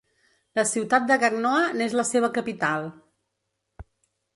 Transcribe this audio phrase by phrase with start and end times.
[0.59, 2.93] La ciutat de Gagnoa n'és la seva capital.